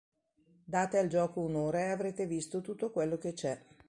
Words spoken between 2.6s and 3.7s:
tutto quello che c'è".